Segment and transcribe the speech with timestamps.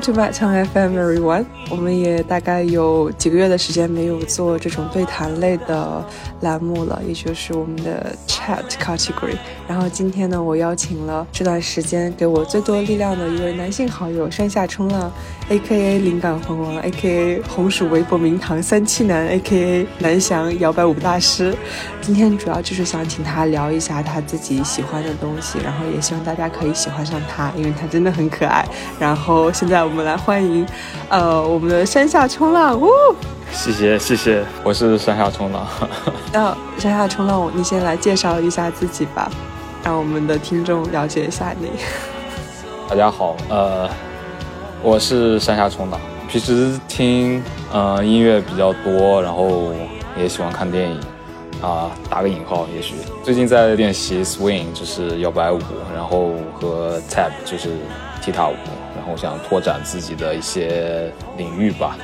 [0.00, 1.44] To my to my 唱 FM everyone。
[1.70, 6.04] 我们也大概有几个月的时间没有做这种对谈类的
[6.40, 8.16] 栏目了，也就是我们的
[8.50, 9.36] Chat category。
[9.68, 15.12] 然后今天呢，我邀请了这段时间给我最多力量的一位男性好友山下冲浪
[15.48, 21.54] ，A.K.A 灵感魂王，A.K.A 红薯微博名堂三七男，A.K.A 南翔摇摆舞大师。
[22.00, 28.66] 今天主要就是想请他聊一下他自己喜欢的东西，然后也希望大家可以喜欢上他，因为他真的很可爱。
[28.98, 30.66] 然后现在我们来欢迎，
[31.08, 32.88] 呃，我们的山下冲浪，呜！
[33.52, 35.66] 谢谢谢谢，我是山下冲浪。
[36.32, 39.30] 那山下冲浪，你先来介绍一下自己吧，
[39.84, 41.70] 让我们的听众了解一下你。
[42.88, 43.88] 大家好，呃，
[44.82, 49.72] 我是山下冲浪，平时听呃音乐比较多，然后
[50.16, 51.00] 也喜欢看电影。
[51.60, 55.60] 啊，打个引号，也许最近在练习 swing，就是摇摆舞，
[55.94, 57.68] 然后和 tap，就是
[58.22, 58.54] 踢踏舞，
[58.96, 61.98] 然后想拓展自己的一些领域吧。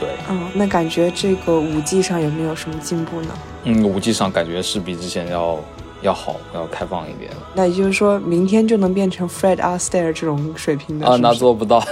[0.00, 3.28] 对，嗯，那感觉这个五 G 上有没有什么进步呢？
[3.64, 5.58] 嗯，五 G 上感觉是比之前要
[6.02, 7.30] 要好，要开放一点。
[7.54, 11.06] 那也就是说明天就能变成 Fred Astaire 这种水平的？
[11.06, 11.82] 啊，那做不到。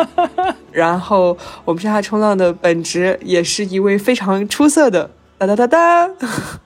[0.70, 5.10] 然后我们山下冲浪的本职也是一位非常出色的。
[5.38, 6.10] 哒哒哒哒，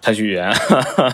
[0.01, 0.51] 程序员。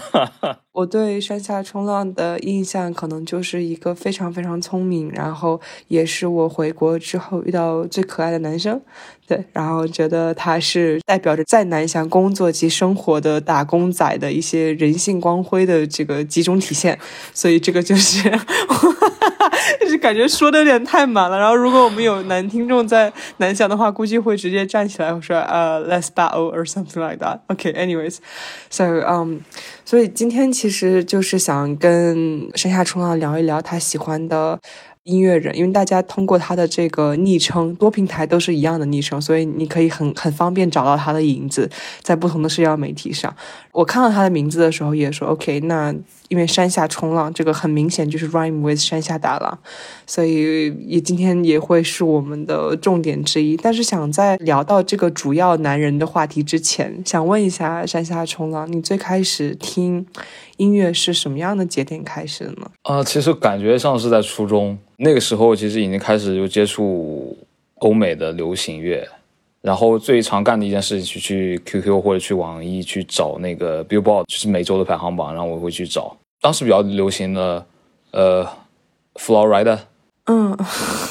[0.72, 8.80] 我对山下冲浪的印象可能就是一个非常非常聪明，然后也是我回国之后遇到最可爱的男生。
[9.26, 16.96] 对，然后觉得他是代表着在南翔工作及生活的打工仔的一些人性光辉的这个集中体现，
[17.34, 18.30] 所以这个就是。
[19.80, 27.40] 就是感觉说的有点太满了，然后如果我们有男听众在南翔的话，估计会直接站起来说呃，let's battle or something like that.
[27.48, 28.18] Okay, anyways,
[28.70, 29.38] so um，
[29.84, 34.58] 所以今天其实就是想跟山下冲浪聊一聊他喜欢的。
[35.04, 41.70] 音乐人，因为大家通过他的这个昵称，多平台都是一样的昵称，所以你可以很很方便找到他的影子，
[42.02, 43.34] 在不同的社交媒体上。
[43.72, 45.94] 我看到他的名字的时候，也说 OK，那
[46.28, 49.58] 因为山下冲浪这个很明显就是 rhyme with 山下打浪，
[50.06, 53.56] 所以也今天也会是我们的重点之一。
[53.56, 60.06] 但是想在聊到这个主要男人的话题之前，想问一下山下冲浪，你最开始听
[60.58, 62.70] 音乐是什么样的节点开始的呢？
[62.82, 64.78] 啊，其实感觉像是在初中。
[64.98, 67.38] 那个时候其实已经开始就接触
[67.76, 69.06] 欧美的流行乐，
[69.68, 76.16] 然后最常干的一件事情去去 QQ 或者去网易去找那个 Billboard，就是每周的排行榜，然后我会去找。
[76.40, 77.66] 当时比较流行的，
[78.12, 78.48] 呃
[79.16, 79.78] ，Florida，
[80.24, 80.56] 嗯，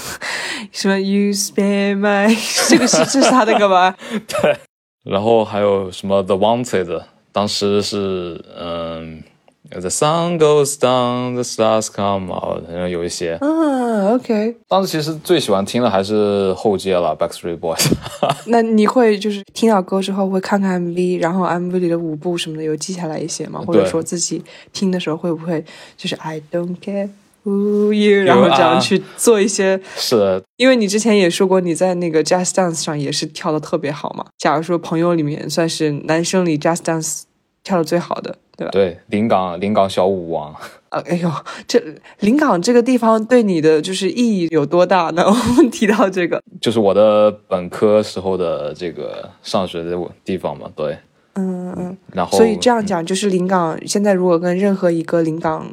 [0.74, 2.36] 什么 You Spend My，
[2.68, 3.96] 这个是这是他的歌吧？
[4.28, 4.58] 对。
[5.04, 9.22] 然后还有什么 The Wanted，当时是嗯。
[9.70, 13.38] The sun goes down, the stars come out，然后有一些。
[13.42, 14.56] 嗯，OK。
[14.68, 17.92] 当时其实最喜欢听的还是后街了，Backstreet Boys。
[18.48, 23.62] 那你会就是听到歌之后会看看 MV，然后 MV 里的舞步什么的有记下来一些吗？
[23.66, 24.42] 或者说自己
[24.72, 25.64] 听的时候会不会
[25.98, 27.10] 就是 I don't care
[27.44, 29.80] who you，然后这样去做一些？
[29.96, 30.42] 是。
[30.56, 34.26] 因为你之前也说过你在那个 Just Dance 上也是跳的特别好嘛。
[34.38, 37.24] 假如说朋友里面算是男生里 Just Dance
[37.64, 38.38] 跳的最好的。
[38.58, 38.72] 对吧？
[38.72, 40.52] 对，临港临港小舞王。
[40.90, 41.32] 啊， 哎呦，
[41.68, 41.82] 这
[42.22, 45.24] 临港这个地方对你的就是意义有多大呢？
[45.26, 50.70] 我们提到这个，就是我的本科时候的这个上学的地方嘛。
[50.76, 50.98] 对，
[51.36, 51.98] 嗯嗯。
[52.14, 55.68] 然后，所以这样讲，就是临港现在如果跟任何一个临港。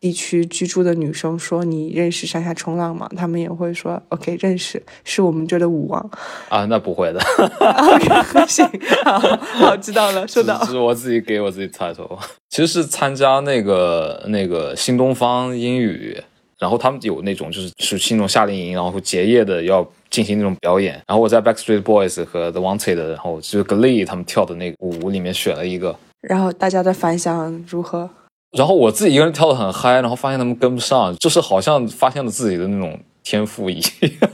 [0.00, 6.10] 地区居住的女生说：“你认识山下冲浪吗？”他们也会说：“OK，认识，是我们这的舞王。”
[6.48, 7.20] 啊，那不会的。
[7.58, 8.64] OK，行，
[9.04, 10.26] 好，好，知道了。
[10.28, 10.64] 收到。
[10.64, 12.18] 是我自己给我自己抬头。
[12.48, 16.16] 其实是参加那个那个新东方英语，
[16.58, 20.94] 然后他们有那种就是暑期那种夏令营，然后结业的要进行那种表演。
[21.06, 25.94] 然后我在 Backstreet Boys 和 The Wanted，然后就是 Glee 他们跳的那个舞里面选了一个。
[26.20, 28.08] 然后大家的反响如何？
[28.56, 33.90] 然后我自己一个人跳的很嗨，然后发现他们跟不上，就是好像发现了自己的那种天赋一样。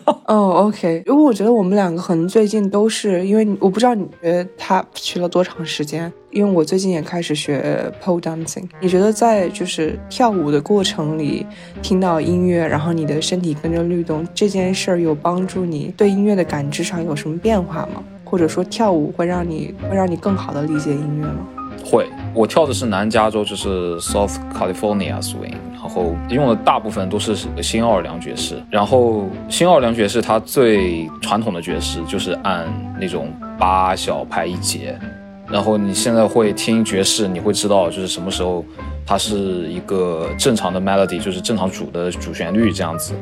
[0.27, 8.65] 哦，OK，因为我觉得我们两个可能最近都是因为我不知道你觉得他学了多长时间，因为我最近也开始学 pole dancing。
[8.81, 11.45] 你觉得在就是跳舞的过程里
[11.83, 18.03] 听到音乐，然后你的身体跟着律动这件事儿有帮助你对音乐的感知上有什么变化吗？
[18.25, 21.49] 或者说跳舞会让你会让你更好的理解音乐吗？
[21.83, 28.63] 会，我跳的是南加州，就是 South California Swing，然后用的大部分都是新奥尔良爵士。
[28.71, 32.67] 然后新奥尔良爵士它最传统的爵士就是按
[33.01, 34.99] 那种八小拍一节。
[35.47, 38.65] 然后你现在会听爵士，你会知道就是什么时候
[39.05, 43.13] 它是一个正常的 melody，就是正常主的主旋律这样子。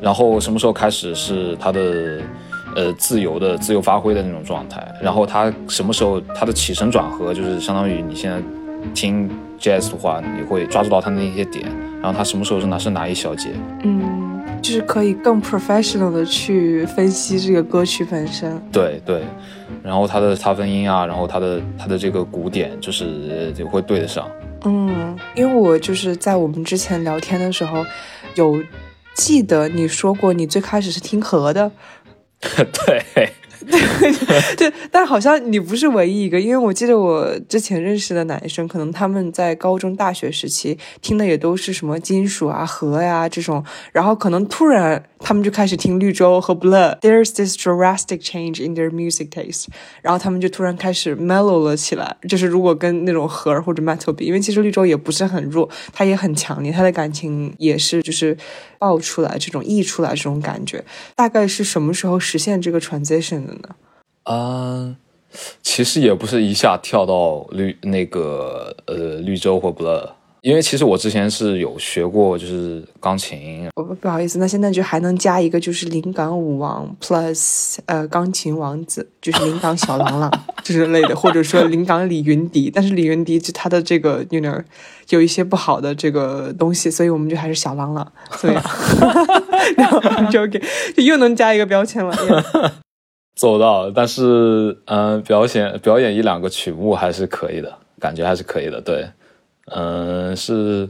[0.00, 2.20] 然后什么时候开始是它的
[2.74, 4.86] 呃自由的自由发挥的那种状态？
[5.00, 8.38] 然后它什么时候它的起承转合，就是相当于你现在
[8.94, 9.30] 听
[9.60, 11.64] jazz 的话，你会抓住到它的那些点。
[12.02, 13.50] 然后它什么时候是哪是哪一小节？
[13.84, 18.60] 嗯，就是可以更 professional 的去分析这个歌曲本身。
[18.72, 19.22] 对对，
[19.84, 24.28] 然后它的擦分音啊，然后它的它的这个鼓点，就是就会对得上。
[24.64, 27.86] 嗯，因为我就是在我们之前聊天的时候，
[28.34, 28.60] 有
[29.14, 31.70] 记得你说过你最开始是听和的。
[32.86, 33.41] 对。
[33.70, 47.00] 对对， 但好像你不是唯一一个，因为我记得我之前认识的男生，可能他们在高中、大学时期听的也都是什么金属啊、和呀这种，然后可能突然他们就开始听绿洲和 Blood。
[47.00, 49.66] There's this drastic change in their music taste，
[50.02, 52.16] 然后他们就突然开始 mellow 了起来。
[52.28, 58.36] 就是如果跟那种和或者 metal 比，因为其实绿洲也不是很弱，它也很强烈，它的感情也是就是
[58.78, 60.84] 爆出来这种溢出来这种感觉。
[61.14, 63.68] 大概是什么时候实现这个 transition 的？
[64.24, 64.94] 啊，
[65.62, 70.10] 其实也不是一下跳到绿那个呃绿洲或 Blood，
[70.42, 73.68] 因为其实我之前是有学过就是钢琴。
[73.74, 80.30] 我不好意思，那现在就还能加一个就是临港舞王 plus 呃钢琴王子，就是临港小郎朗
[80.62, 82.70] 之 类的，或者说临港李云迪。
[82.70, 84.62] 但是李云迪就他的这个 you know
[85.08, 88.12] 有一些不好的这个东西，所以我们就还是小郎朗。
[88.38, 88.62] 怎么样？
[89.76, 90.00] 然后
[90.30, 90.62] 就给
[90.96, 92.14] 就又能加一个标签了。
[93.34, 98.80] 做不到，但是嗯，表演表演一两个曲目还是可以的，感觉还是可以的。
[98.80, 99.08] 对，
[99.66, 100.88] 嗯，是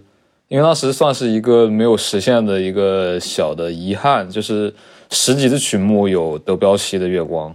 [0.48, 4.74] 因为当时算是一个没有实现的一个小的遗憾，就是
[5.10, 7.54] 十级的曲目有德彪西的月光，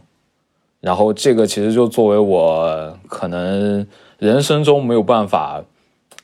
[0.79, 3.85] 然后这个其实就作为我可能
[4.17, 5.63] 人生中没有办法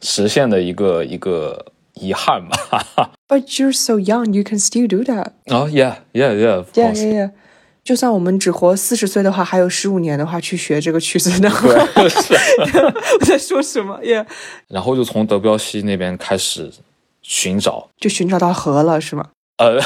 [0.02, 1.66] 实现的一个一个
[1.96, 3.12] 遗憾吧。
[3.28, 5.34] But you're so young, you can still do that.
[5.50, 7.32] Oh yeah, yeah, yeah, yeah, yeah, yeah.
[7.84, 11.52] 就算我们只活四十岁的话，还有十五年的话去学这个曲子呢。
[11.52, 14.26] 我 在说什么耶？
[14.70, 16.72] 然后就从德彪西那边开始
[17.22, 19.30] 寻找，就寻找到和了是吗？
[19.58, 19.80] 呃，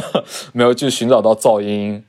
[0.52, 2.04] 没有，就寻找到噪音。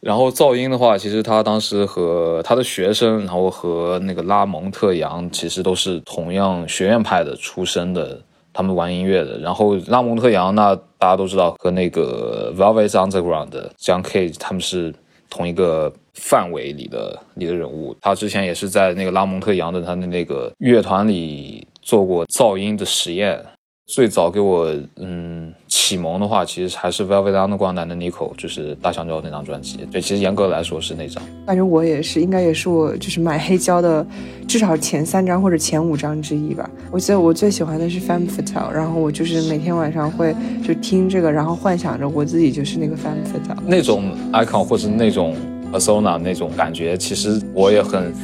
[0.00, 8.20] 然后噪音的话，其实他当时和他的学生，然后和那个拉蒙特扬，其实都是同样学院派的出身的。
[8.52, 14.94] 他们玩音乐的，然后拉蒙特扬，那大家都知道和那个 Velvet Underground John Cage 他们是
[15.30, 17.96] 同一个范围里的里的人物。
[18.00, 23.42] 他之前也是在那个拉蒙特扬的他的那个乐团里做过噪音的实验。
[23.86, 29.78] 最早给我嗯启蒙的话，其实还是 Velvet Underground 的 Nico，就是大香蕉那张专辑。
[29.90, 31.22] 对，其实严格来说是那张。
[31.44, 34.06] 感觉我也是，应该也是我就是买黑胶的
[34.46, 36.70] 至少前三张或者前五张之一吧。
[36.90, 43.58] 我记得我最喜欢的是 Femme Fatale，然后我就是每天晚上会就听这个，然后幻想着我自己就是那个 Femme Fatale。
[43.66, 45.34] 那种 icon 或者那种
[45.72, 48.14] persona 那种感觉，其实我也很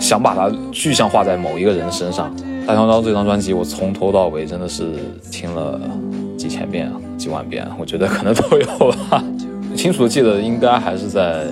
[0.00, 2.34] 想把它具象化在某一个人身上。
[2.68, 4.92] 大香蕉这张专辑，我从头到尾真的是
[5.30, 5.80] 听了
[6.36, 9.24] 几千遍、几万遍，我觉得可能都有吧。
[9.74, 11.46] 清楚的记得，应该还是在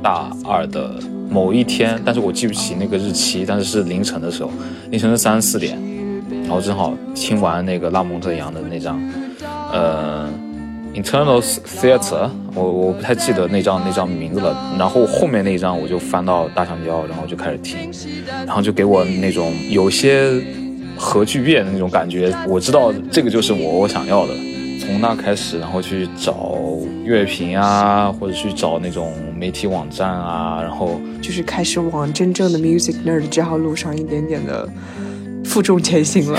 [0.00, 0.94] 大二的
[1.28, 4.50] 某一天，但是我记不起那个日期，但是是凌晨的时候，
[4.90, 5.76] 凌晨的三四点，
[6.42, 8.96] 然后正好听完那个拉蒙特扬的那张，
[9.72, 10.28] 呃。
[10.94, 14.56] Internal Theatre，我我不太记得那张那张名字了。
[14.78, 17.90] 然后后面那一张我就翻到大香蕉，然后就开始听，
[18.46, 20.30] 然后就给我那种有些
[20.96, 22.34] 核聚变的那种感觉。
[22.46, 24.32] 我知道这个就是我我想要的。
[24.80, 26.58] 从那开始，然后去找
[27.04, 34.68] 乐评啊，或者去找那种媒体网站啊，然后就是开始往真正的 music nerd 这条路上一点点的
[35.44, 36.38] 负重前行了。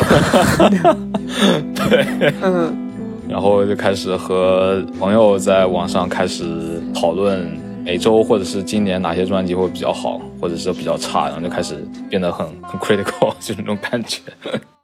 [1.90, 2.85] 对，嗯。
[3.28, 7.46] 然后就开始和朋友在网上开始讨论
[7.84, 11.76] 每周或者是今年哪些专辑会比较好，或者是比较差，然后就开始
[12.10, 14.22] 变得很很 critical， 就那种感觉。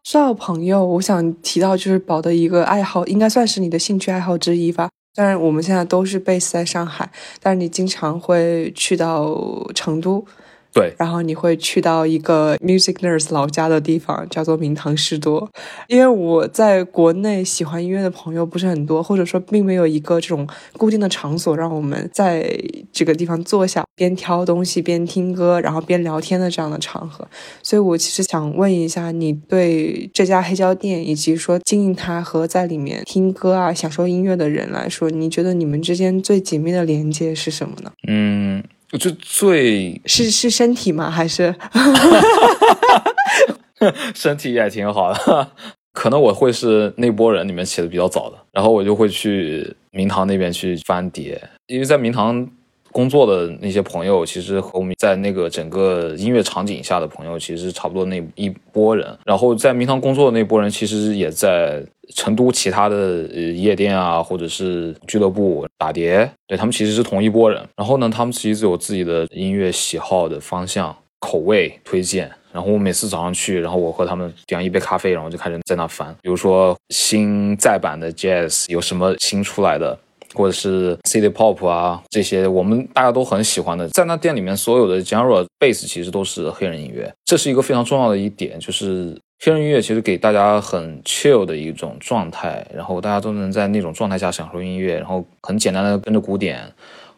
[0.03, 4.89] 说到朋友，我想提到就是宝的一个爱好，应该算是你的兴趣爱好之一吧。
[5.15, 7.09] 虽然我们现在都是 base 在上海，
[7.41, 9.37] 但是你经常会去到
[9.75, 10.25] 成都。
[10.73, 15.49] 对，然后你会去到一个 music nurse 老家的地方，叫做明堂士多。
[15.87, 20.47] 因为我在国内喜欢音乐的朋友不是很多，或者说并没有一个这种
[20.77, 22.57] 固定的场所让我们在
[22.93, 27.27] 这个地方坐下，边挑东西边听歌，然后边聊天的这样的场合。
[27.61, 37.91] 所以我其实想问一下，你对这家黑胶店以及说经营它和在里面听歌啊、享受音乐的人来说，你觉得你们之间最紧密的连接是什么呢？
[38.07, 38.63] 嗯。
[38.97, 41.09] 就最是是身体吗？
[41.09, 41.55] 还是
[44.13, 45.47] 身体也挺好的。
[45.93, 52.47] 可能我会是那波人里面起的比较早的，然后我就会去明堂那边去翻碟，因为在明堂。
[52.91, 59.17] 工作的那些朋友，其实和我们在那个整个音乐场景下的朋友，其实差不多那一波人。
[59.25, 61.83] 然后在明堂工作的那波人，其实也在
[62.15, 62.95] 成都其他的
[63.33, 66.29] 呃夜店啊，或者是俱乐部打碟。
[66.47, 67.61] 对他们其实是同一波人。
[67.75, 72.29] 然后呢，他们其实有自己的音乐喜好的方向、口味推荐。
[72.53, 79.97] 然后我每次早上去，然后我和他们点一杯咖啡，然后就开始在那翻，比如说新再版的 Jazz 有什么新出来的。
[80.33, 96.71] 或者是 City Pop 啊，这些我们大家都很喜欢的，在那店里面所有的 genre base 其实都是黑人音乐，这是一个非常重要的一点，就是黑人音乐其实给大家很 chill 的一种状态，然后大家都能在那种状态下享受音乐，然后很简单的跟着鼓点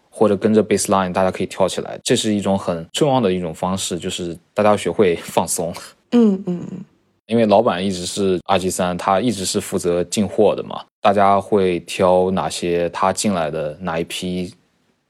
[0.09, 5.73] 或者跟着 bass line，大家可以跳起来，这是一种很重要的一种方式，就是大家要学会放松。
[6.11, 6.79] 嗯嗯嗯。
[7.27, 14.53] 因为老板一直是 RG 三，他一直是负责进货的嘛，大家会挑哪些他进来的哪一批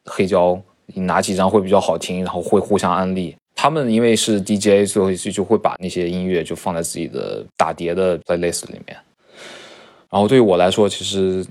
[0.06, 0.60] 黑胶，
[0.96, 3.36] 哪几张会比较好听，然后会互相安利。
[3.56, 8.98] 他们因为是 DJ，所以就会把那些音乐就放在自己的打碟的 playlist 里面。
[10.10, 11.46] 然后对于我来说，其实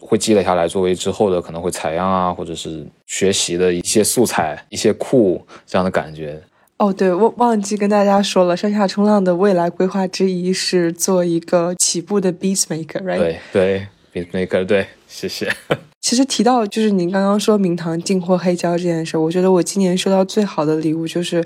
[0.00, 6.42] 会积累下来，作为之后的可能会采样啊，或者是学习的一些素材、一些库这样的感觉。
[6.78, 13.18] 哦，对，忘忘记跟大家说了，山下冲浪的未来规划之一是做一个起步的 beat maker，right？
[13.18, 15.48] 对对，beat maker，对，谢谢。
[16.00, 21.44] 其实提到就是您刚刚说明堂进货黑胶这件事，我觉得我今年收到最好的礼物就是。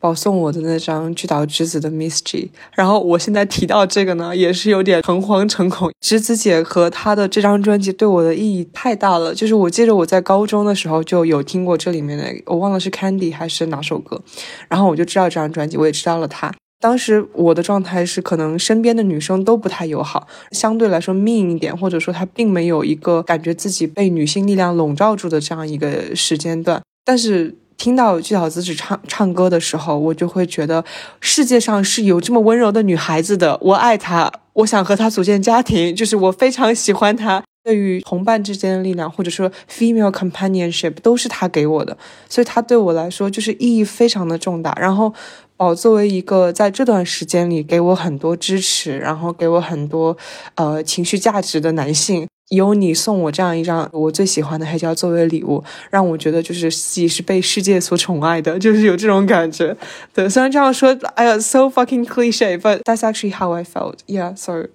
[0.00, 5.90] 保送我的那张巨岛之子的 Miss G，然后我现在提到这个呢，也是有点诚惶诚恐。
[6.00, 14.22] 之子姐和她的这张专辑对我的意义太大了，就是我记得我在高中的时候就有听过这里面的，我忘了是 Candy 还是哪首歌，
[14.68, 16.54] 然后我就知道这张专辑，我也知道了她。
[16.80, 27.56] 当时我的状态是，可能身边的女生都不太友好，相对来说命一点，或者说她并没有一个感觉自己被女性力量笼罩住的这样一个时间段，但是。
[27.78, 30.84] 听到巨小子只唱唱歌的时候，我就会觉得
[31.20, 33.56] 世界上是有这么温柔的女孩子的。
[33.62, 37.42] 我爱她，我想和她组建家庭，就是我非常喜欢她。
[37.64, 41.96] 对于同伴之间的力量，或者说 female companionship，都是她给我的，
[42.28, 44.76] 所以她对我来说就是意义非常的重大。
[44.80, 45.12] 然后，
[45.58, 50.16] 哦作为一个在这段时间里给我很多支持，然后给我很多
[50.54, 52.26] 呃情绪价值的男性。
[52.50, 59.76] 有你送我这样一张我最喜欢的黑胶作为礼物，让我觉得就是自己是被世界所宠爱的，就是有这种感觉。
[60.14, 63.98] 对，虽然这样说，哎呀，so fucking cliche，but that's actually how I felt.
[64.06, 64.68] Yeah, so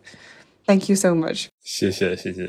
[0.66, 1.48] thank you so much.
[1.64, 2.48] 谢谢，谢谢。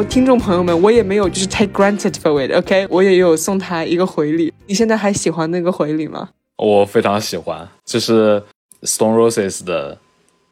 [0.00, 4.50] 后听众朋友们，我也没有就是 take granted for it，OK，我也有送他一个回礼。
[4.66, 6.30] 你现在还喜欢那个回礼吗？
[6.56, 8.42] 我非常喜欢，就是
[8.80, 9.98] Stone Roses 的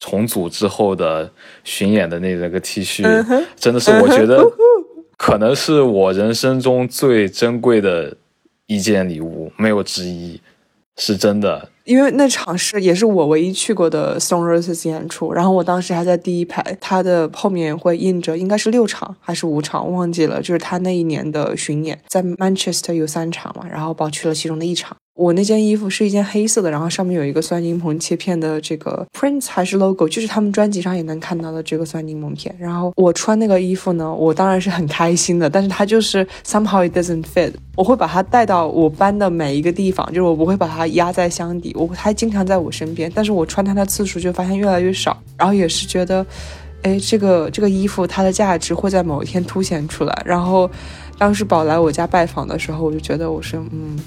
[0.00, 1.32] 重组之后的
[1.64, 3.02] 巡演的那那个 T 恤，
[3.56, 4.44] 真的是我觉得
[5.16, 8.14] 可能是我人生中最珍贵的
[8.66, 10.38] 一件礼物，没有之一，
[10.98, 11.70] 是真的。
[11.88, 24.94] 因为那场是也是我唯一去过的 Stone Roses 演出，然后我当时还在第一排，他的后面会印着应该是六场还是五场，忘记了，就是他那一年的巡演，在 Manchester 有三场嘛，然后保去了其中的一场。
[25.18, 32.54] 我那件衣服是一件黑色的，然后上面有一个酸柠檬切片的这个 Prince 还是 logo，就是他们专辑上也能看到的这个酸柠檬片。
[32.56, 37.52] 然后我穿那个衣服呢，我当然是很开心的，但是它就是 somehow it doesn't fit。
[37.74, 45.20] 我会把它带到我搬的每一个地方，就是我不会把它压在箱底，我它经常在我身边，但是我穿它的次数就发现越来越少。
[45.36, 46.24] 然后也是觉得，
[46.82, 50.22] 哎，这个这个衣服它的价值会在某一天凸显出来。
[50.24, 50.70] 然后
[51.18, 53.98] 当时宝来我家拜访的时候，我就觉得我说，嗯。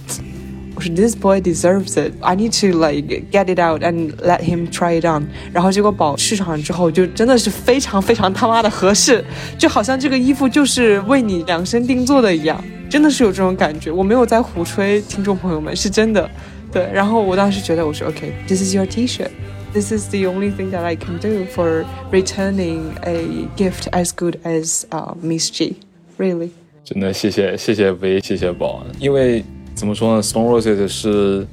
[0.81, 2.13] This boy deserves it.
[2.21, 5.27] I need to like get it out and let him try it on.
[5.51, 9.25] 然后结果宝试上之后，就真的是非常非常他妈的合适，
[9.59, 13.91] 就好像这个衣服就是为你量身定做的一样，真的是有这种感觉。
[13.91, 16.29] 我没有在胡吹，听众朋友们是真的。
[16.71, 19.31] 对，然后我当时觉得我说 OK，this is your T-shirt.
[19.73, 24.39] This is the only thing that I can do for returning a gift as good
[24.45, 25.77] as uh Miss G.
[26.19, 26.51] Really.
[26.85, 29.43] 真的谢谢谢谢薇，谢谢宝，因为。
[29.74, 31.48] 怎么说呢？Stone Roses 是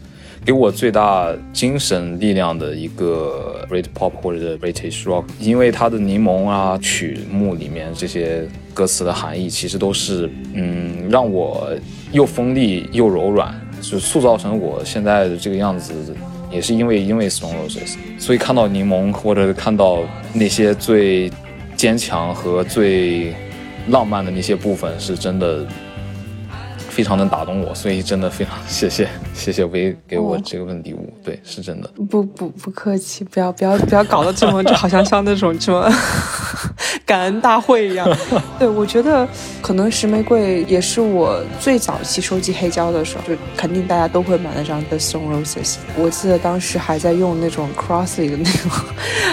[0.44, 11.70] 给我最大精神力量的一个 Brit Pop 或者 British Rock，因为它的柠檬啊曲目里面这些歌词的含义，其实都是嗯让我
[12.12, 15.92] 又锋利又柔软，就塑造成我现在的这个样子，
[16.50, 20.00] 也是因为因为 Stone Roses，所以看到柠檬或者看到
[20.32, 21.30] 那些最
[21.76, 23.34] 坚强和最
[23.88, 25.66] 浪漫的那些部分，是真的。
[26.98, 31.88] 非常能打动我，所以真的非常谢谢谢谢薇给我这个份礼物，对，是真的。
[32.10, 35.88] 不不不客气，不要不要不要搞得这么，就好像像那种什么
[37.08, 38.06] 感恩大会一样。
[38.58, 39.26] 对，我觉得
[39.62, 45.76] 可能石玫瑰也是我最早期收集黑胶的时候，就肯定大家都会买那张 The Stone Roses。
[45.96, 48.70] 我记得当时还在用那种 Crossley 的那种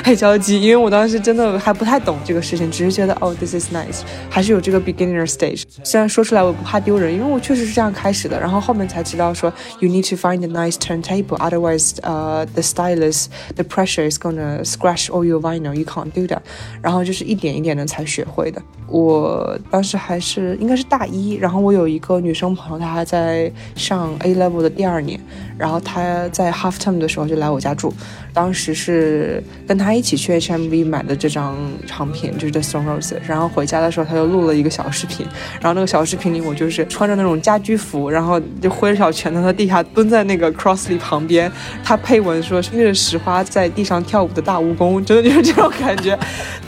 [0.05, 5.63] 黑胶机，因为我当时真的还不太懂这个事情，只是觉得哦，This is nice，还是有这个 beginner stage。
[5.83, 16.11] 虽然说出来我不怕丢人，因为我确实是这样开始的，然后后面才知道说，you need to find a nice turntable，otherwise，呃，the stylus，the pressure is gonna scratch all your vinyl，you can't
[16.11, 16.39] do that。
[16.81, 18.62] 然后就是一点一点的才学会的。
[18.88, 25.19] 我当时还是应该是大一，然后我有一个女生朋友，她还在上 A level 的第二年，
[25.58, 27.91] 然后她在 half term 的时候就来我家住。
[28.32, 33.17] 当时是跟她一起去 HMV 买的这张唱片，就是 The Stone Roses。
[33.28, 35.25] 然后回家的时候，她就录了一个小视频，
[35.60, 41.51] 然后那个小视频里我就是穿着那种家居服，然后就挥着小拳头在地下蹲在那个 Crossley 旁边，
[41.84, 46.17] 她配文说是着石花在地上跳舞的大蜈蚣，真的就是这种感觉，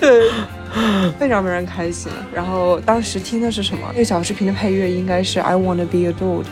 [0.02, 0.32] 对。
[1.18, 2.12] 非常非常开心。
[2.34, 3.88] 然后当时听的是什么？
[3.92, 6.44] 那个小视频的配乐应该是《I Wanna Be Adored》。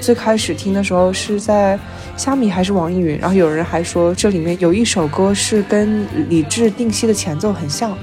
[0.00, 1.78] 最开始听的时候是在
[2.16, 3.18] 虾米还是网易云？
[3.18, 7.96] 然后有人还说这里面有一首歌是跟李志定西的前奏很像，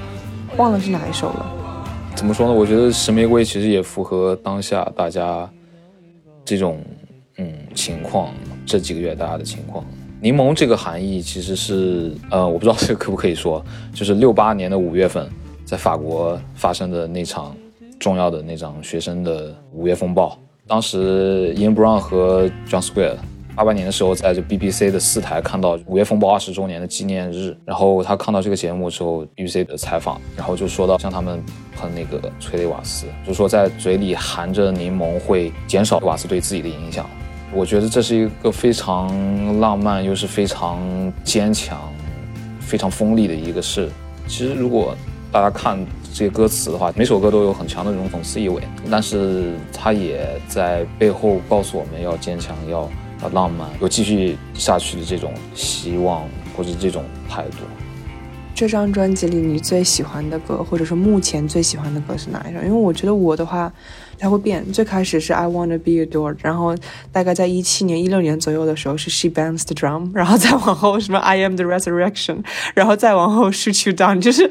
[0.56, 1.46] 忘了是哪一首了。
[2.14, 2.52] 怎么说呢？
[2.52, 5.48] 我觉得《石玫瑰》其实也符合当下大家
[6.44, 6.82] 这种
[7.38, 8.32] 嗯情况，
[8.64, 9.84] 这几个月大家的情况。
[10.22, 15.26] 柠檬这个含义其实是，呃，我不知道这个可不可以说， 就是六八年的五月份，
[15.64, 17.56] 在法国发生的那场
[17.98, 20.36] 重要的那场学生的五月风暴。
[20.66, 23.16] 当时 Ian Brown 和 John Square
[23.56, 31.42] 八八年的时候，在这 BBC 的四台看到五月风暴二十周年的纪念日，然后他看到这个节目之后，BBC 的采访，然后就说到像他们
[31.76, 37.08] 喷那个催泪瓦斯，就说在嘴里含着柠檬会减少瓦斯对自己的影响。
[37.52, 40.78] 我觉得这是一个非常浪漫又是非常
[41.24, 41.80] 坚强、
[42.60, 43.90] 非常锋利的一个事。
[44.28, 44.96] 其实，如果
[45.32, 52.88] 大家看这些歌词的话，每首歌都有很强的这种讽刺意味，但是它也在背后告诉我们要坚强、要
[53.22, 56.22] 要浪漫、有继续下去的这种希望
[56.56, 57.58] 或者这种态度。
[58.54, 62.60] 这张专辑里你最喜欢的歌，或者说目前最喜欢的歌是哪一首？
[62.60, 63.72] 因为我觉得我的话。
[64.20, 64.64] 它会变。
[64.72, 66.74] 最开始是 I wanna be a door，然后
[67.10, 74.48] 大概在一七年、一六年左右的时候是 She bangs the drum，然后再往后什么 I am the resurrection，然后再往后 Shoot you down，就是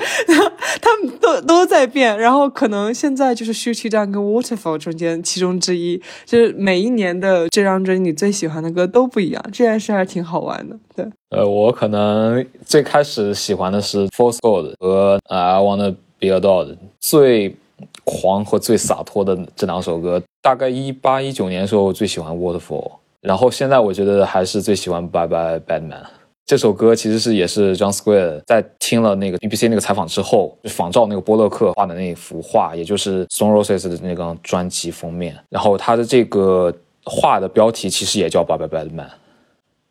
[0.81, 2.17] 他们都都在变。
[2.17, 10.75] 然后可能现在就是 Shoot you down 跟 Waterfall 中间其中之一，就是每一年的这张专辑你最喜欢的歌都不一样，这件事还挺好玩的。
[10.95, 17.55] 对，呃，我可能最开始喜欢的是 False Gold 和 I wanna be a dog 最。
[18.03, 20.21] 狂和最洒脱的这两首歌。
[20.41, 26.03] 大概一八一九年的时候我最喜欢 Waterfall，然后现在我觉得还是最喜欢 Bye Bye Batman。
[26.45, 35.37] 这首歌其实是也是 John Square 在听了那个 BBC 那个采访之后，仿照那个波洛克画的那幅画，也就是 Stone Roses 的那个专辑封面。
[35.49, 39.09] 然后他的这个画的标题其实也叫 Bye Bye Batman。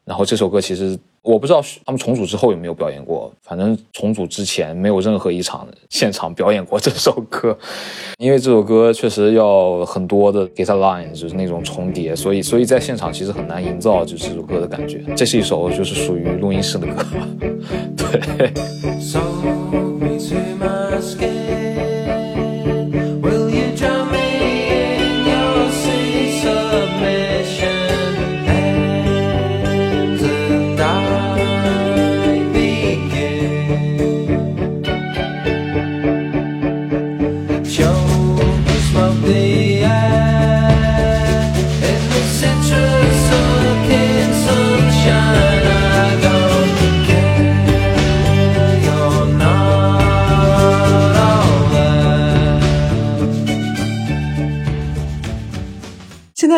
[0.05, 0.99] 然后这首歌其实。
[1.29, 7.55] 我不知道他们重组之后有没有表演过，反正重组之前没有任何一场现场表演过这首歌，
[8.17, 15.05] 因为这首歌确实要很多的 guitar line，就是那种重叠，所以所以在现场其实很难营造就这首歌的感觉。
[15.15, 17.05] 这是一首就是属于录音室的歌，
[17.95, 18.49] 对。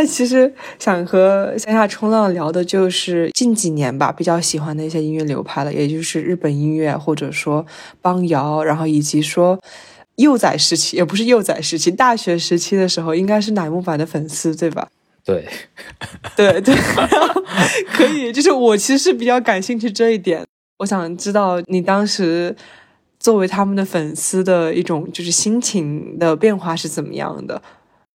[0.06, 7.64] 其实想和三下冲浪聊的就是近几年吧，比较喜欢的一些音乐流派了，也就是日本音乐或者说
[8.00, 9.58] 邦谣，然后以及说
[10.16, 14.88] 幼崽时期，也不是幼崽时期，大学时期的时候，应该是乃木坂的粉丝，对吧？
[15.24, 15.46] 对，
[16.34, 16.74] 对 对，
[17.92, 20.44] 可以，就是我其实是比较感兴趣这一点，
[20.78, 22.56] 我想知道你当时
[23.18, 27.60] 作为他们的粉丝的一种就是心情的变化是怎么样的。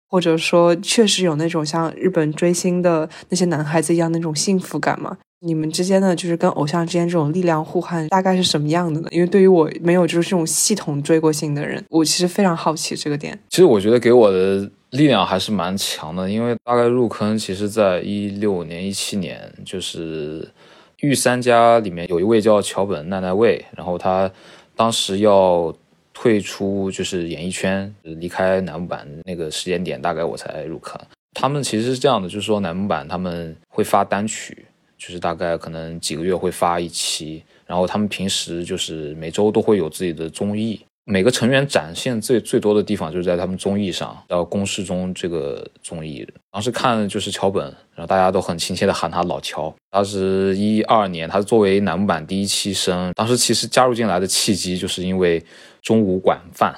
[0.08, 5.16] 或者说，确实有那种像日本追星的那些男孩子一样那种幸福感吗？
[5.40, 9.08] 你们之间的就是跟偶像之间这种力量互换，大概是什么样的呢？
[9.10, 13.38] 因为对于我没有就是这种系统追过星的人，我其实非常好奇这个点。
[13.50, 20.48] 其实我觉得给我的力量还是蛮强的，因为大概入坑，其实在一六年、一七年，就是
[21.00, 24.30] 御三家里面有一位叫桥本奈奈未，然后他
[24.76, 25.74] 当时要。
[26.14, 30.98] 退出就是演艺圈，离开楠木板那个时间点，大概我才入坑。
[31.34, 34.64] 他们其实是这样的，就是说楠木板他们会发单曲，
[34.96, 40.80] 就是大概可能几个月会发一期，然后他们平时就是每周都会有自己的综艺。
[41.04, 46.26] 每个成员展现最最多的地方就是在他们综艺上，然后《公式中》这个综艺。
[46.50, 47.64] 当时看就是桥本，
[47.94, 49.74] 然后大家都很亲切的喊他老乔。
[49.90, 55.44] 当时一二年，他作为乃木板第一期生，当时其实加入进来的契机就是因为。
[55.84, 56.74] 中午管饭，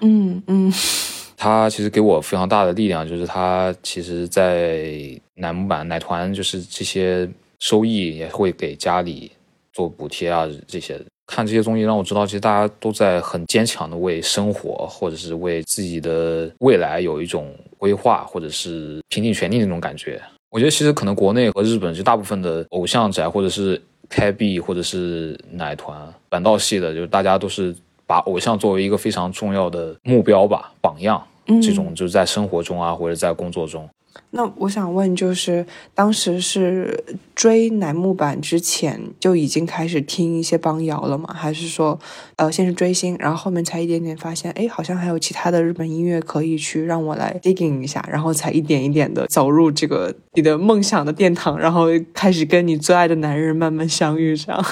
[0.00, 0.72] 嗯嗯，
[1.36, 4.94] 他其实给我非常大的力量，就是他其实，在
[5.34, 9.32] 奶木板奶团，就是这些收益也会给家里
[9.72, 20.20] 做补贴啊，这些看这些综艺让我知道，其实大家都在很坚强的为生活或者是为自己的未来有一种规划，或者是拼尽全力那种感觉。
[20.50, 23.80] 我觉得其实可能国内和日本就大部分的偶像宅或者是。
[24.12, 25.96] 开闭或者是奶团
[26.28, 27.72] 板道系的，就是大家都是
[28.08, 31.24] 把偶像作为一个非常重要的目标吧，榜样。
[31.62, 33.88] 这种就是在生活中啊，或者在工作中。
[34.32, 37.02] 那我想问，就是当时是
[37.34, 41.32] 追乃木坂之前就已经开始听一些邦谣了吗？
[41.32, 41.98] 还是说，
[42.36, 54.64] 呃，先是追星，然后后面才一点点发现，哎，好像还有其他的日本音乐可以去让我来 digging 一下，然后才一点一点的走入这个你的梦想的殿堂，然后开始跟你最爱的男人慢慢相遇上。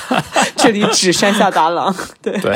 [0.56, 2.52] 这里指山下达郎，对对，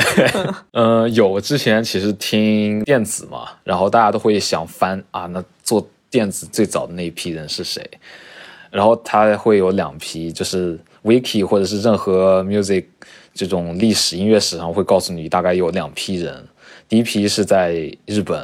[0.73, 5.87] 嗯， 有之前其实听电子嘛，然后大家都会想翻啊，那做。
[6.13, 7.83] 电子最早的那一批人是谁？
[8.69, 12.85] 然后他会有两批，就是 wiki 或者是任何 music
[13.33, 16.47] 这种历史音乐史上会告诉你，大概有两批人。
[16.87, 18.37] 第一批是在日本，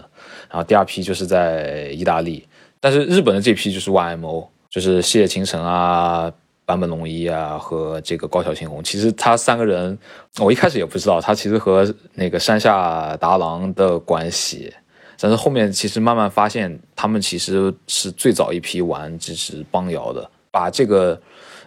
[0.49, 2.43] 然后第二批就是在意大利。
[2.79, 6.31] 但是日本的这批就是 YMO，就是谢晴晨啊、
[6.65, 8.83] 坂本龙一啊和这个高桥幸宏。
[8.83, 9.95] 其实他三个人，
[10.39, 14.73] 我一开始也不知道，他其实和那个山下达郎的关系。
[15.21, 21.21] 但是后面其实慢慢发现，他们其实是最早一批玩就是邦摇的，把这个，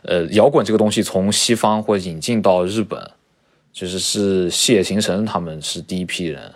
[0.04, 2.98] 呃，摇滚这个东西从西方或引进到日本，
[3.72, 6.50] 就是是谢行神他们是第一批人，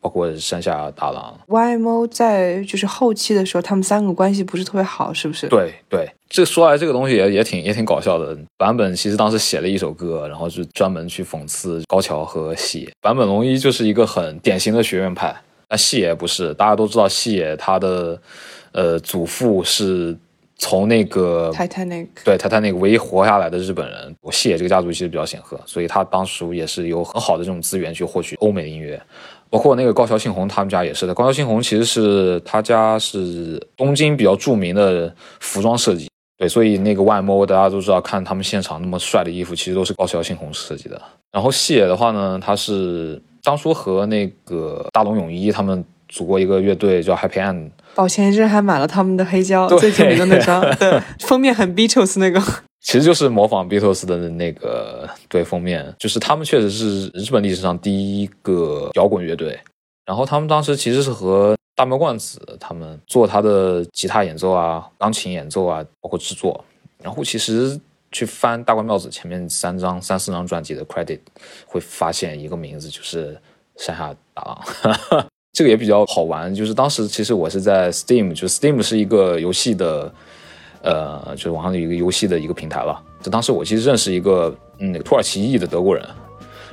[0.00, 1.38] 包括山下大郎。
[1.48, 5.46] YMO 在就是后期的时候，他们三个关系不是特别好，是不是？
[5.48, 8.34] 对对，这说来这个东西也也挺也挺搞笑的。
[8.56, 15.36] 版本其实当时写了一首歌，然后就专门去讽刺高桥和喜坂本龙一就是一个很典型的学院派。
[15.70, 18.20] 那细野不是，大家都知道细野他的，
[18.72, 20.16] 呃，祖父是
[20.58, 24.14] 从那个 Titanic 对 Titanic 唯一活下来的日本人。
[24.20, 29.00] 我细野这个家族其实比较显赫，所以他当时也是有很好的这种资源去获取欧美的音乐。
[29.48, 31.14] 包括那个高桥幸宏他们家也是的。
[31.14, 41.00] 高桥幸宏其实是他家是东京比较著名的服装设计，对，所以那个外模大家都知道，看他们现场那么帅的衣服，其实都是高桥幸宏设计的。
[41.32, 47.68] 然后细野的话呢，他是当初和那个大龙泳衣他们组过一个乐队叫 Happy End。
[47.96, 52.40] 宝前一阵还买了他们的黑胶，最著名的那张， 对，封面很 Beatles 那个，
[52.80, 59.58] 其实就是模仿 Beatles 的那个对封面，就是他们确实是日本历史上第一个摇滚乐队。
[60.06, 66.64] 然后他们当时其实是和大庙冠子他们做他的吉他演奏啊、钢琴演奏啊，包括制作。
[67.02, 67.76] 然后其实
[68.12, 71.20] 去翻大关庙子前面三张、三四张专辑的 credit，
[71.66, 73.40] 会发现一个名字就是
[73.76, 75.26] 山下达郎。
[75.52, 80.14] 这个也比较好玩，就是当时其实我是在 Steam，就 Steam 是一个游戏的，
[80.82, 83.02] 呃，就是网上有一个游戏的一个平台了。
[83.20, 86.06] 就当时我其实认识一个嗯土耳其裔的德国人，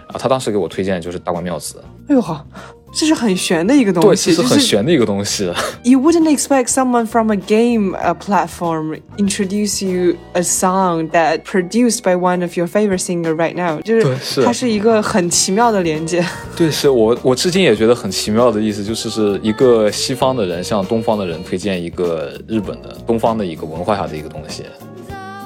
[0.08, 1.84] 啊，他当时给我推荐就是大关妙子。
[2.10, 2.46] 哎呦哈。
[2.94, 5.52] 这是很玄的一个东西，对，是很玄的一个东西。
[5.84, 12.16] You wouldn't expect someone from a game a platform introduce you a song that produced by
[12.16, 16.26] one of your favorite singer right now，就是它是一个很奇妙的连接。
[16.56, 24.64] 对，是我我至今也觉得很奇妙的意思，就是是一个西方的人向东方的人推荐一个日本的东方的一个文化下的一个东西。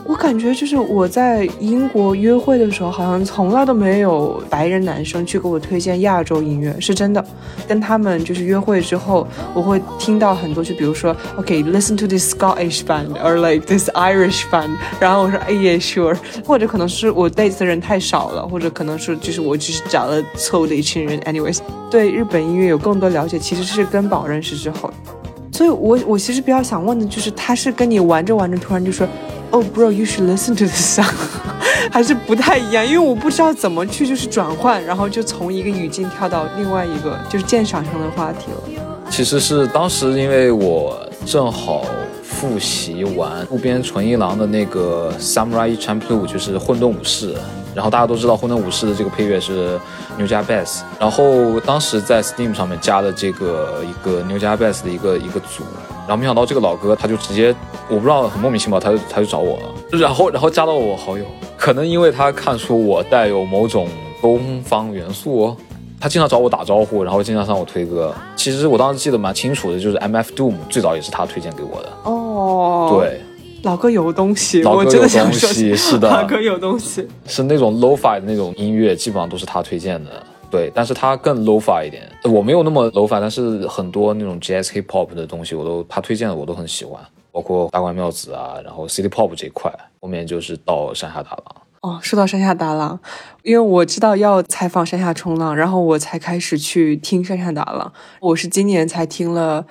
[0.03, 7.23] 我感觉就是我在英国约会的时候，好像从来都没有白人男生去给我推荐亚洲音乐，是真的。
[7.67, 14.71] 跟他们就是约会之后，我会听到很多，就比如说，OK，listen to this Scottish band，or like this Irish band。
[14.99, 16.17] 然后我说，哎，Yeah，sure。
[16.45, 21.19] 或者可能是我 date 的人太少了，或者可能是就是我只是找了错误的一群人。
[21.21, 21.59] Anyways，
[21.89, 24.91] 对日本音乐有更多了解，其实是跟宝认识之后。
[25.53, 29.07] 所以我我其实比较想问的就是，他是跟你玩着玩着，突然就说。
[29.53, 31.13] Oh, bro, you should listen to this song，
[31.91, 38.81] 还是不太一样，因为我不知道怎么去就是转换，然后就从一个语境跳到另外一个就是鉴赏上的话题了。
[39.09, 41.83] 其实是当时因为我正好
[42.23, 47.35] 复习完渡边淳一郎的那个 Samurai Champloo，就是混沌武士。
[47.73, 49.79] 然后大家都知道混沌武士的这个配乐是
[50.17, 55.63] 牛加 bass，然后当时在 Steam 上面加了这个一个牛加 bass 的一个一个组。
[56.07, 57.55] 然后没想到这个老哥他就直接，
[57.91, 61.25] 我不知道很莫名其妙，他就他就找我了，然后然后加到我好友，
[61.57, 63.87] 可能因为他看出我带有某种
[64.21, 65.57] 东方元素，哦。
[65.99, 68.11] 他经常找我打招呼，然后经常向我推歌。
[68.35, 71.89] 其实我当时记得蛮清楚的，就是 M F Doom 最早也是他推荐给我的。
[72.05, 73.21] 哦，对，
[73.61, 80.09] 老哥有东西，老哥有东西，是的，老哥有东西，是那种 Lo-Fi 的那种音乐，基本上都是他推荐的。
[80.49, 86.99] 对，但是他更 low-fi 一点，我没有那么 low-fi，但是很多那种 jazz hip hop 的东西，我都他推荐的我都很喜欢，
[87.31, 91.55] 包括大关妙子啊，然后 city pop 这一块，后面就是到山下达郎。
[91.81, 92.99] 哦，说到山下达郎，
[93.43, 97.91] 因为我知道要采访山下冲浪，然后我才开始去听山下达郎。
[98.19, 99.65] 我是今年才听了，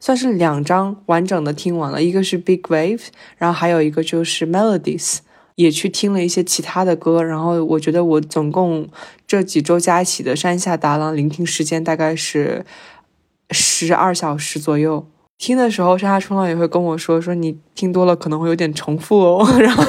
[0.00, 5.18] 算是两张完整的听完了，一个是 Big Wave，然后还有一个就是 Melodies。
[5.54, 8.88] 也去听了一些其他的歌，然后我觉得我总共
[9.26, 12.64] 这几周加一起的山下达郎聆听时间大概是
[13.50, 15.06] 十二小时左右。
[15.42, 19.44] 听的时候，山下冲浪也会跟我说：“说你听多了可能会有点重复哦。
[19.58, 19.82] ”然后，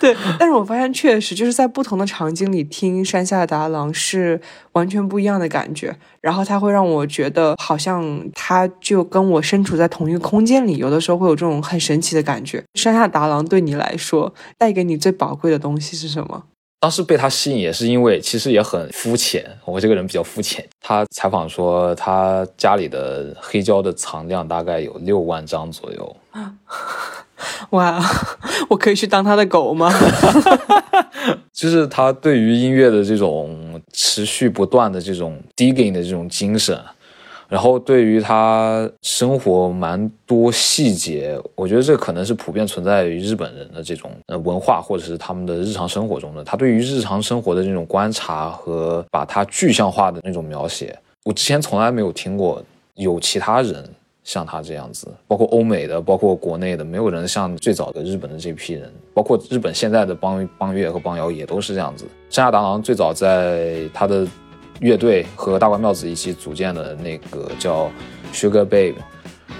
[0.00, 4.40] 对，但是我发现确实就是在不同的场景里听山下达郎是
[4.72, 5.94] 完全不一样的感觉。
[6.22, 12.64] 然后他会让我觉得好像他就跟我身处在同一个空间里，有的时候会有这种很神奇的感觉。
[12.72, 16.44] 山下达郎对你来说带给你最宝贵的东西是什么？
[16.84, 20.62] 当时被他吸引也是因为其实也很肤浅，我这个人比较肤浅。
[20.82, 26.16] 他采访说他家里的黑胶的藏量大概有六万张左右。
[27.70, 27.98] 哇，
[28.68, 29.90] 我可以去当他的狗吗？
[31.54, 36.78] 就是他对于音乐的这种持续不断的这种 digging 的这种精神。
[37.48, 46.42] 然后对于他生活蛮多细节，我觉得这可能是普遍存在于日本人的这种呃文化，或者是他们的日常生活中的。
[46.42, 52.62] 他对于日常生活的这种观察和把它具象化的那种描写，我之前从来没有听过
[52.94, 53.88] 有其他人
[54.24, 62.06] 像他这样子，包括欧美的，包括国内的，没有人像最早的日本的这批人，包括日本现在的邦邦乐和邦谣也都是这样子。
[62.30, 64.26] 山下达郎最早在他的。
[64.80, 67.90] 乐队和大关妙子一起组建的那个叫
[68.32, 68.94] Sugar Babe，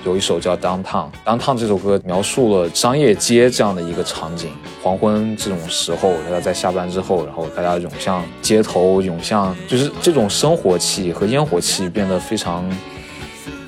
[0.05, 1.09] 有一首叫 Downtown。
[1.25, 4.51] Downtown 这首歌描述了商业街这样的一个场景，
[4.83, 12.69] 黄昏这种时候，大家在下班之后，然后大家涌向街头，涌向就是这种生活气和烟火气变得非常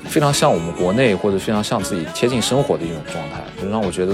[0.05, 4.13] 非常像我们国内，或者非常像自己贴近生活的一种状态，就让我觉得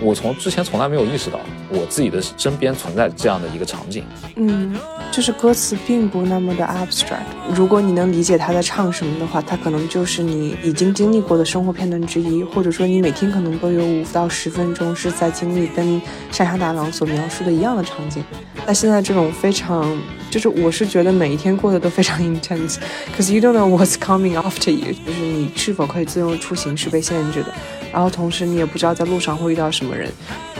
[0.00, 4.04] 我从之前从来没有意识到我自己的身边存在这样的一个场景。
[4.36, 4.74] 嗯，
[5.10, 7.22] 就是歌词并不那么的 abstract。
[7.54, 18.22] 如果你能理解他在唱什么的话，他可能就是你已经经历过的生活片段之一，或者说你每天可能都有五到十分钟是在经历跟山下达郎所描述的一样的场景。
[18.66, 19.98] 那现在这种非常，
[20.30, 27.52] 就是我是觉得每一天过得都非常 intense，cause you don't know what's coming after you，就是你是否可以自由出行是被限制的。
[27.92, 30.10] 然后同时你也不知道在路上会遇到什么人，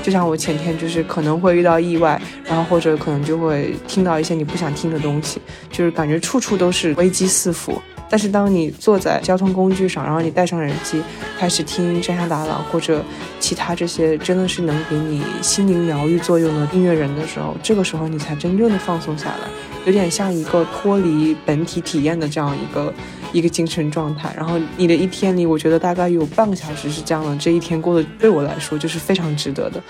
[0.02, 7.80] 就像我前天就是可能会遇到意外，然后或者可能就会听到一些你不想听的东西，就是感觉处处都是危机四伏。
[8.10, 11.02] 但是当你坐在交通工具上，然后你戴上耳机，
[11.38, 13.04] 开始听山下达郎或者
[13.38, 19.48] 其他这些真的是能给你心灵疗愈作用的音乐人的时候，这个时候你才真正的放松下来，
[19.84, 22.90] 有点像一个脱离本体体验的这样一个。
[23.32, 27.36] 一个精神状态，然后你的一天里，我觉得大概有半个小时是这样的。
[27.36, 29.82] 这一天过得对我来说就是非常值得的，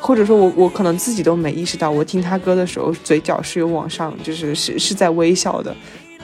[0.00, 5.74] 或者说，我我可能自己都没意识到，我听他歌的时候，嘴角是有往上，就是是是在微笑的。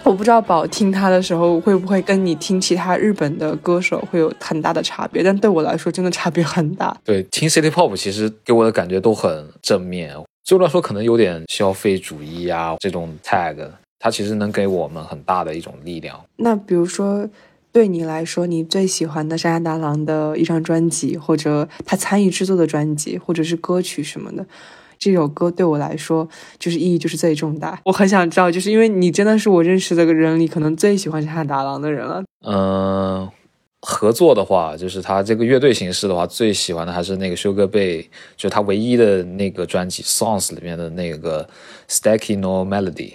[0.04, 6.96] 我不知道宝听他的时候会不会跟你听其他日本的歌手会有很大的差别，但对我来说真的差别很大。
[7.04, 13.56] 对，听 City Pop 其实给我的感觉都很正面，就来说可能有点消费主义啊这种 tag。
[14.02, 16.20] 它其实能给我们很大的一种力量。
[16.38, 17.28] 那比如说，
[17.70, 24.44] 对你来说，你最喜欢的山下达郎的一张专辑，或者他参与制作的专辑，或者是歌曲什么的，
[24.98, 26.28] 这首歌对我来说
[26.58, 27.80] 就是意义就是最重大。
[27.84, 32.24] 我很想知道，就是因为你真的是我认识的人里可能最喜欢山下达郎的人了。
[32.44, 33.30] 嗯，
[33.82, 38.02] 合作的话，就是他这个乐队形式的话，最喜欢的还是那个修哥贝，
[38.36, 41.44] 就是他唯一的那个专辑《Songs》里面的那个
[41.88, 43.12] 《Stacky No Melody》。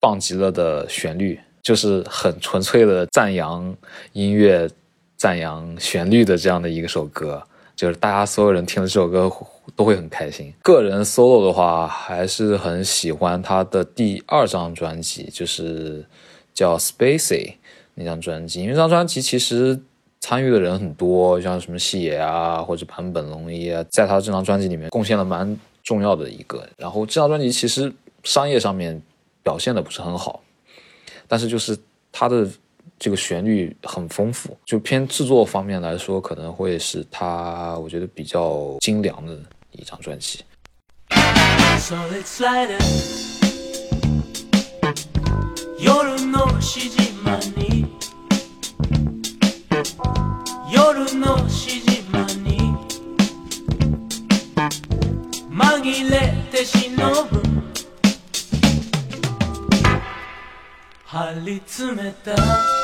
[0.00, 3.74] 棒极了的旋律，就是很纯粹的赞扬
[4.12, 4.70] 音乐、
[5.16, 7.42] 赞扬旋律的这样的一首歌，
[7.74, 9.30] 就是大家所有人听了这首歌
[9.74, 10.52] 都会很开心。
[10.62, 16.04] 个人 solo 的话，还是很喜欢他的第二张专辑，就是
[16.54, 17.54] 叫 Spacey
[17.94, 18.60] 那张专辑。
[18.62, 19.80] 因为这张专辑其实
[20.20, 26.64] 参与的人很多，像什么细野啊，或者坂本龙一啊，在他这张专辑里面贡献了蛮重要的一个。
[26.76, 27.92] 然后这张专辑其实
[28.22, 29.02] 商业上面。
[29.48, 30.42] 表现的不是很好，
[31.26, 31.74] 但是就是
[32.12, 32.46] 它的
[32.98, 39.34] 这个旋律很丰富，就偏制作方面来说，可能会是它我觉得比较精良的
[39.72, 40.40] 一张专辑。
[61.10, 62.77] 張り詰めた。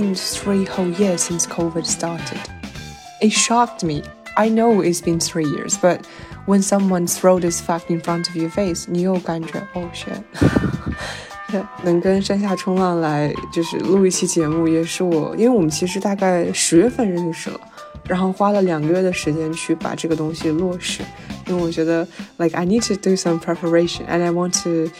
[0.00, 2.40] been three whole years since COVID started.
[3.20, 4.02] It shocked me.
[4.36, 6.06] I know it's been three years, but
[6.46, 10.22] when someone throw this fact in front of your face, 你又感觉 oh shit。
[11.50, 17.60] 对，能跟山下冲浪来就是录一期节目，也是我，因为我们其实大概十月份认识了，
[18.04, 21.02] 然后花了两个月的时间去把这个东西落实，
[21.46, 22.06] 因为我觉得
[22.38, 24.90] like I need to do some preparation and I want to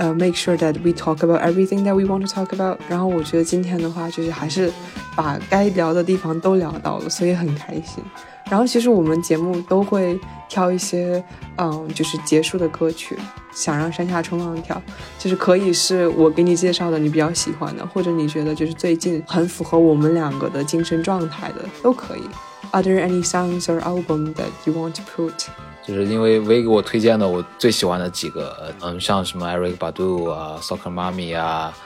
[0.00, 2.78] 呃，make sure that we talk about everything that we want to talk about。
[2.88, 4.72] 然后我觉得今天的话，就是还是
[5.14, 8.02] 把该聊的地方都聊到了，所以很开心。
[8.48, 11.22] 然后其实我们节目都会挑一些，
[11.58, 13.14] 嗯，就是结束的歌曲，
[13.52, 14.80] 想让山下冲浪跳，
[15.18, 22.22] 就是可以是我给你介绍的你比较喜欢的，或者你觉得就是最近很符合我们两个的精神状态的都可以。
[22.70, 25.48] Are there any songs or album that you want to put?
[25.90, 31.76] 就是因为威给我推荐的我最喜欢的几个，嗯，像什么 Eric Badu 啊，Soccer Mommy 啊，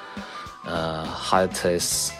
[0.66, 2.12] 呃 h a r t e s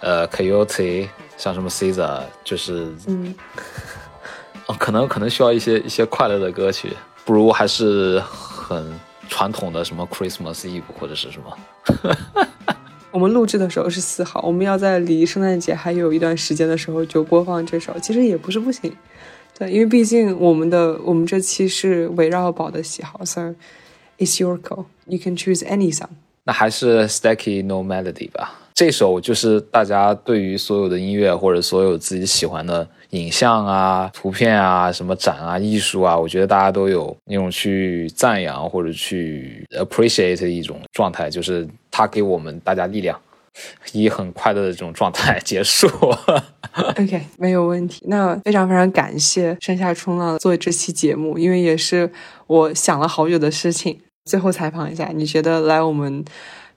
[0.00, 1.06] 呃，Coyote，
[1.36, 3.34] 像什么 Caesar，就是，嗯，
[4.78, 12.16] 可能可能需要一些一些快乐的歌曲，不如还是很传统的什么 Christmas Eve 或者是什么。
[13.12, 18.90] 我们录制的时候是四号，我们要在离圣诞节还有一段时间的时候就播放这首，其实也不是不行。
[19.58, 23.54] 对，因为毕竟我们的我们这期是围绕宝的喜好，so
[24.18, 24.84] it's your call.
[25.06, 26.10] You can choose any song.
[26.44, 28.60] 那还是 Stacky No Melody 吧。
[28.74, 43.18] 这首就是大家对于所有的音乐或者所有自己喜欢的影像啊、图片啊、什么展啊、艺术啊，我觉得大家都有那种去赞扬或者去 appreciate 的一种状态，就是它给我们大家力量。
[43.92, 45.88] 以很快乐的这种状态结束。
[46.98, 48.02] OK，没有问题。
[48.06, 52.10] 那非常非常感谢山下冲浪做这期节目，因为也是
[52.46, 53.98] 我想了好久的事情。
[54.24, 56.24] 最后采访一下，你觉得来我们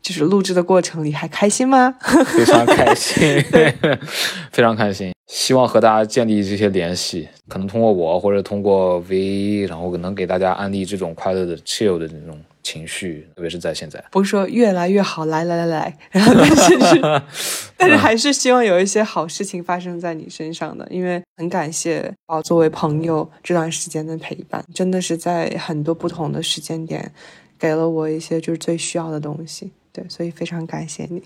[0.01, 1.95] 就是录制的过程里还开心吗？
[2.25, 3.43] 非常开心，
[4.53, 5.11] 非常开心。
[5.27, 12.39] 希望和大家建立这些联系，可能通过我或者通过 V，然后能给大家安利这种快乐的 chill 的这种。
[12.61, 17.21] 情绪，特别是在现在，不是说越来越好，来来来来，然后但是是
[17.77, 27.11] 但是还是希望有一些好事情发生在你身上的，因为很感谢宝作为朋友这段时间的陪伴，真的是在很多不同的时间点
[27.57, 31.23] 给了我一些就是最需要的东西，对，所以非常感谢你，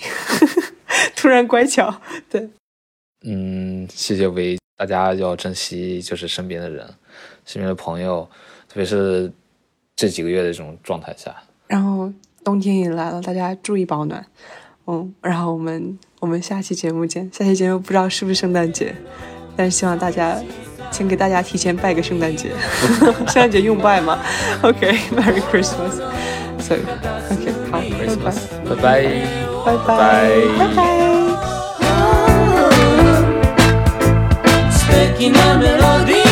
[1.15, 2.47] 突然乖巧，对，
[3.25, 6.87] 嗯，谢谢薇，大家要珍惜就是身边的人，
[7.45, 8.29] 身边的朋友，
[8.69, 9.31] 特别是。
[9.95, 11.33] 这几个月的这种状态下，
[11.67, 12.11] 然后
[12.43, 14.25] 冬天也来了，大家注意保暖。
[14.85, 18.93] 嗯，然后我们我们下期节目见，下期节目不知道是不是圣诞节，
[19.55, 20.37] 但是希望大家
[20.91, 22.49] 请给大家提前拜个圣诞节。
[23.27, 24.19] 圣诞节用拜吗
[24.61, 26.01] ？OK，Merry Christmas。
[26.59, 28.35] So，OK，好，Christmas。
[28.67, 28.75] 拜
[36.05, 36.22] 拜。